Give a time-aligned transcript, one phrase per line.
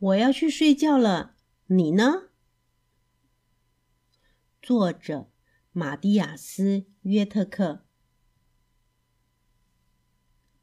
[0.00, 1.34] 我要去睡觉了，
[1.66, 2.28] 你呢？
[4.62, 5.28] 作者
[5.72, 6.62] 马蒂亚斯·
[7.02, 7.84] 约特克。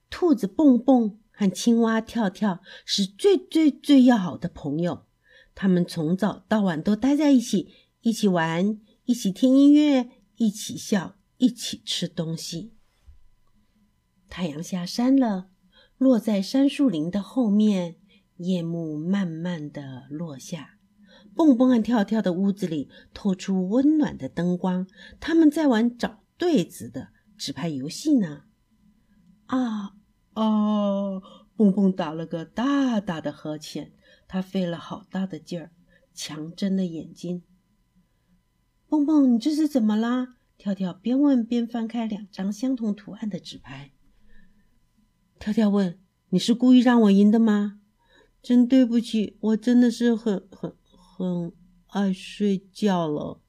[0.09, 5.05] 兔子蹦蹦和青蛙跳跳是最最最要好的朋友，
[5.53, 12.73] 他们从早到晚都待在一起，一起玩，一起听音乐，一起笑，一起吃东西。
[14.29, 15.49] 太阳下山了，
[15.97, 17.97] 落在杉树林的后面。
[18.37, 20.77] 夜幕慢慢的落下，
[21.33, 24.87] 蹦蹦和跳跳的屋子里透出温暖的灯光。
[25.19, 28.43] 他们在玩找对子的纸牌游戏呢。
[29.45, 29.95] 啊
[30.33, 31.21] 啊！
[31.55, 33.93] 蹦蹦打了个大大的呵欠，
[34.27, 35.71] 他费了好大的劲儿，
[36.13, 37.43] 强睁了眼睛。
[38.89, 40.35] 蹦蹦，你这是怎么啦？
[40.57, 43.91] 跳跳边问边翻开两张相同图案的纸牌。
[45.39, 45.99] 跳跳问
[46.31, 47.79] ：“你是故意让我赢的吗？”
[48.45, 51.51] 真对不起，我真的是很很很
[51.87, 53.41] 爱睡觉了。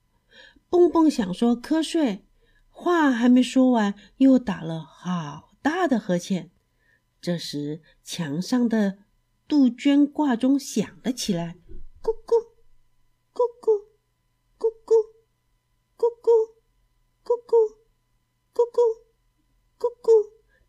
[0.70, 2.24] 蹦蹦想说瞌睡，
[2.70, 6.50] 话还没说完，又打了好大的呵欠。
[7.20, 8.96] 这时，墙上的
[9.46, 11.58] 杜鹃挂钟响了起来，
[12.02, 12.45] 咕咕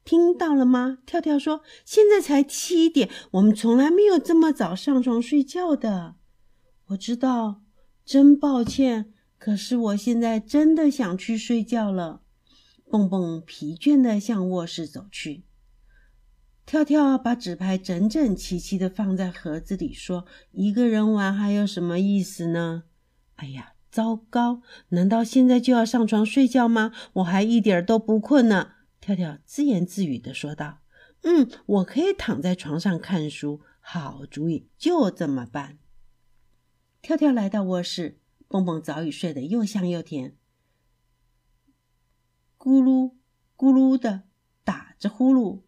[0.07, 0.99] 听到了吗？
[1.05, 6.15] 跳跳说：“现在才七点，我们从来没有这么早上床睡觉的。”
[6.87, 7.61] 我知道，
[8.05, 12.21] 真抱歉，可是我现在真的想去睡觉了。
[12.89, 15.43] 蹦蹦疲倦地向卧室走去。
[16.65, 22.83] 跳跳把纸牌整整齐齐地放在盒子里，说：“一个人玩还有什么意思呢？”
[23.35, 24.61] 哎呀，糟糕！
[24.89, 26.93] 难道现在就要上床睡觉吗？
[27.15, 28.69] 我还一点都不困呢。
[29.07, 30.79] 跳跳自言自语的说道
[31.23, 35.79] ：“嗯，我可以躺在床上看书，好主意，就这么办。”
[37.01, 38.19] 跳跳来到卧室，
[38.49, 40.35] 蹦蹦早已睡得又香又甜，
[42.57, 43.13] 咕噜
[43.55, 44.23] 咕噜的
[44.65, 45.61] 打着呼噜。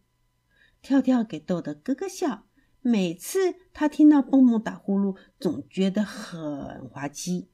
[0.82, 2.46] 跳跳给逗得咯咯笑，
[2.82, 7.48] 每次他听到蹦蹦打呼噜，总觉得很滑稽。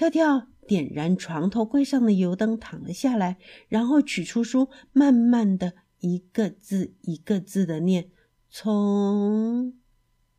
[0.00, 0.46] 跳跳。
[0.66, 3.36] 点燃床头柜上的油灯，躺了下来，
[3.68, 8.10] 然后取出书，慢慢的一个字一个字的念
[8.48, 9.74] ：“从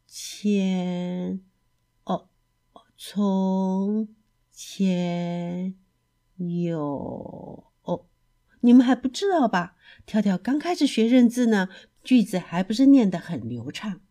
[0.08, 1.42] 前，
[2.06, 2.30] 哦，
[2.98, 4.08] 从
[4.50, 5.76] 前
[6.38, 8.06] 有哦，
[8.62, 9.76] 你们还不知道吧？
[10.08, 11.70] 跳跳刚开始学认字呢，
[12.04, 14.02] 句子还不是念得很流畅。”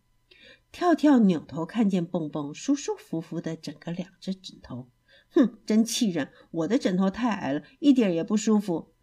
[0.71, 4.87] 跳跳扭头看见蹦蹦舒舒服服的整个两只枕头。
[5.31, 6.29] 哼，真气人！
[6.51, 8.93] 我的枕头太矮了，一点也不舒服。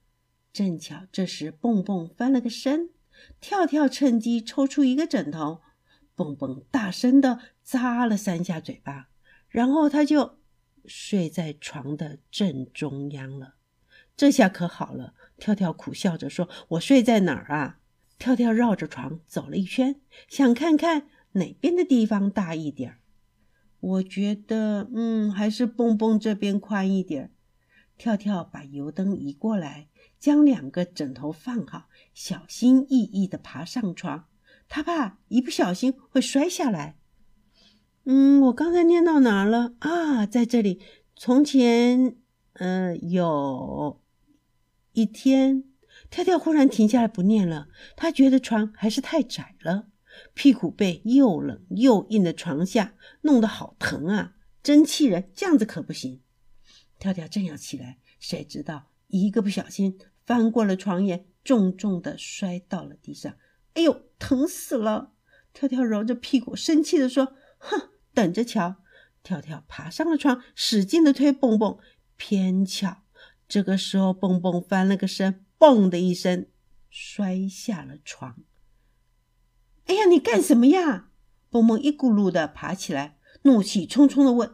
[0.52, 2.90] 正巧这时，蹦蹦翻了个身，
[3.40, 5.60] 跳跳趁机抽出一个枕头，
[6.14, 9.08] 蹦蹦大声的咂了三下嘴巴，
[9.48, 10.38] 然后他就
[10.84, 13.54] 睡在床的正中央了。
[14.16, 17.78] 这下可好了，跳跳苦笑着说：“我睡在哪儿啊？”
[18.18, 22.98] 跳跳绕着床走了一圈，想看看哪边的地方大一点儿。
[23.80, 27.32] 我觉得，嗯，还是蹦蹦这边宽一点。
[27.96, 34.26] 跳跳把油灯移过来，将两个枕头放好，小心翼翼地爬上床。
[34.68, 36.96] 他怕一不小心会摔下来。
[38.04, 40.26] 嗯，我刚才念到哪儿了啊？
[40.26, 40.80] 在这里。
[41.16, 42.16] 从前，
[42.54, 44.00] 嗯，有
[44.92, 45.64] 一天，
[46.10, 47.68] 跳跳忽然停下来不念了。
[47.96, 49.88] 他觉得床还是太窄了。
[50.34, 54.36] 屁股被又冷又硬的床下弄得好疼啊！
[54.62, 56.20] 真气人，这样子可不行。
[56.98, 63.36] 跳跳正要起来，谁知道一个不小心翻过了床沿，重重的摔到了地上。
[63.74, 65.12] 哎呦，疼死了！
[65.52, 68.76] 跳跳揉着屁股，生气的说：“哼，等着瞧！”
[69.22, 71.78] 跳跳爬上了床，使劲的推蹦蹦。
[72.16, 73.02] 偏巧
[73.46, 76.48] 这个时候，蹦蹦翻了个身，嘣的一声
[76.90, 78.42] 摔下了床。
[79.88, 81.08] 哎呀，你干什么呀？
[81.50, 84.52] 蹦蹦一咕噜的爬起来，怒气冲冲的问：“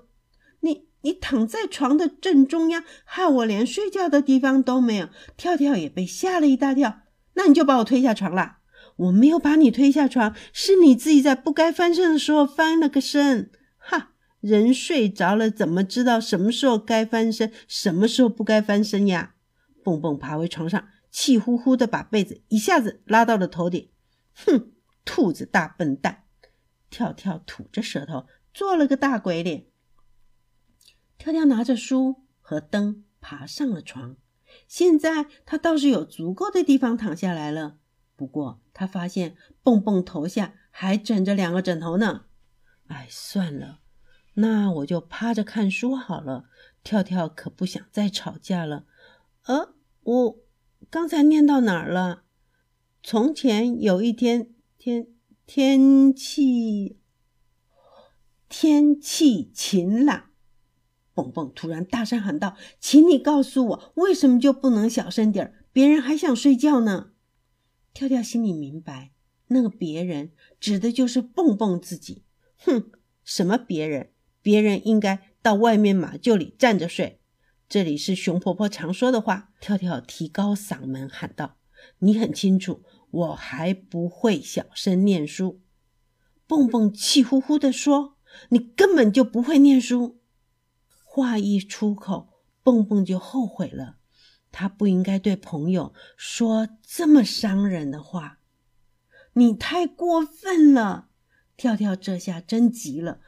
[0.63, 7.01] 你你躺在床的正中央，害我连睡觉的地方都没有。”跳跳也被吓了一大跳。
[7.35, 8.61] 那你就把我推下床啦！
[8.97, 13.51] 我没有把你推下床，是你自己在不该翻身的时候翻了个身。
[13.77, 19.35] 哈，人睡着了，怎么知道什么时候该翻身，什么时候不该翻身呀？
[19.83, 23.89] 蹦蹦爬回床上，气呼呼的把被子一下子拉到了头顶。
[24.37, 24.71] 哼！
[25.05, 26.25] 兔子大笨蛋，
[26.91, 29.67] 跳跳吐着舌头，做了个大鬼脸。
[31.19, 34.17] 跳跳拿着书和灯爬上了床，
[34.67, 37.79] 现在他倒是有足够的地方躺下来了。
[38.17, 42.27] 不过他发现蹦蹦头下还枕着两个枕头呢。
[42.87, 43.81] 哎，算了，
[44.35, 46.45] 那我就趴着看书好了。
[46.83, 48.85] 跳跳可不想再吵架了。
[49.45, 50.39] 呃，我
[50.91, 52.25] 刚才念到哪儿了？
[53.03, 54.54] 从前有一天，
[54.85, 55.07] 天
[55.47, 56.99] 天气
[58.51, 60.27] 天气晴朗。
[61.15, 65.65] 蹦蹦突然大声喊道：“请你告诉我，为什么就不能小声点儿？
[65.73, 67.13] 别人还想睡觉呢。”
[67.95, 69.13] 跳跳心里明白，
[69.47, 72.25] 那个别人指的就是蹦蹦自己。
[72.59, 72.91] 哼，
[73.25, 74.11] 什么别人？
[74.43, 77.23] 别人应该到外面马厩里站着睡。
[77.71, 79.51] 这里是熊婆婆常说的话。
[79.63, 81.57] 跳跳提高嗓门喊道
[82.01, 82.83] ：“你很清楚，
[83.15, 85.61] 我还不会小声念书。”
[86.47, 88.17] 蹦蹦气呼呼地说
[88.51, 90.21] ：“你根本就不会念书。”
[91.05, 92.29] 话一出口，
[92.63, 93.97] 蹦蹦就后悔了。
[94.51, 98.39] 他不应该对朋友说这么伤人的话。
[99.33, 101.09] 你太过分了！
[101.57, 103.21] 跳跳这下真急了。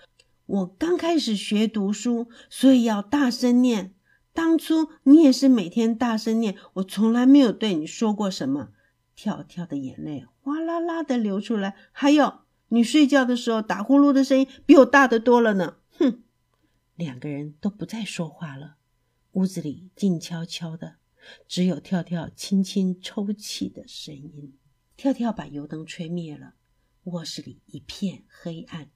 [0.47, 3.95] 我刚开始学读书，所以要大声念。
[4.33, 8.69] 当初你也是每天大声念，我从来没有对你说过什么。
[9.17, 11.75] 跳跳的眼泪哗啦啦的流出来。
[11.91, 15.79] 还有，你睡觉的时候打呼噜的声音比我大得多了呢。
[15.99, 16.23] 哼！
[16.95, 18.77] 两个人都不再说话了，
[19.33, 20.97] 屋子里静悄悄的，
[21.49, 24.57] 只有跳跳轻轻抽泣的声音。
[24.97, 26.55] 跳跳把油灯吹灭了，
[27.05, 28.91] 卧室里一片黑暗。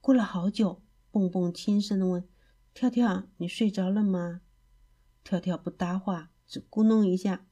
[0.00, 2.26] 过了好久，蹦蹦轻声的问
[2.74, 4.40] ：“跳跳，你睡着了吗？”
[5.22, 7.46] 跳跳不搭话，只咕哝一下，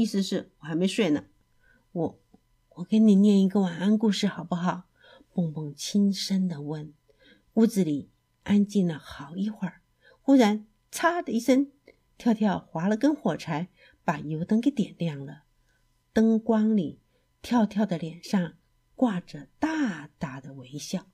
[0.00, 1.24] 意思是我还没睡呢。
[1.92, 2.20] 我
[2.76, 4.84] 我给你念一个晚安故事好不好？
[5.34, 6.94] 蹦蹦轻声的问。
[7.54, 8.10] 屋子里。
[8.44, 9.82] 安静了好一会儿，
[10.22, 11.70] 忽然“嚓”的一声，
[12.16, 13.68] 跳跳划了根火柴，
[14.02, 15.42] 把油灯给点亮了。
[16.14, 17.00] 灯光里，
[17.42, 18.54] 跳跳的脸上
[18.96, 21.06] 挂着大大的微笑。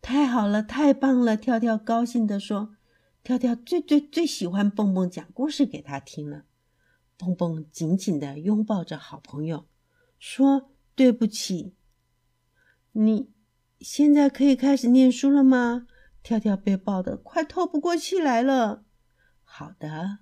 [0.00, 1.36] 太好了，太棒了！
[1.36, 2.74] 跳跳高兴地说
[3.22, 6.46] ：“跳跳最最最喜欢蹦蹦讲故事给他听了。”
[7.16, 9.66] 蹦蹦紧紧地拥抱着好朋友，
[10.18, 11.74] 说：“对不起，
[12.92, 13.30] 你
[13.80, 15.86] 现在可以开始念书了吗？”
[16.24, 18.84] 跳跳被抱得快透不过气来了。
[19.42, 20.20] 好的，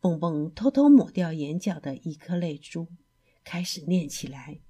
[0.00, 2.88] 蹦蹦偷偷抹掉眼角的一颗泪珠，
[3.44, 4.60] 开始念起来。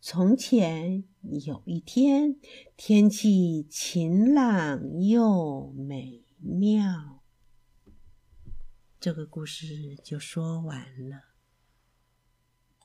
[0.00, 1.04] 从前
[1.44, 2.36] 有一天，
[2.76, 7.13] 天气晴朗又美妙。
[9.04, 11.33] 这个故事就说完了。